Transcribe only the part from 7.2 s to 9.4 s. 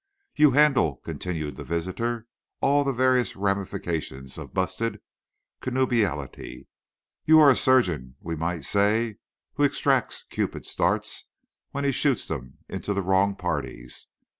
You are a surgeon, we might say,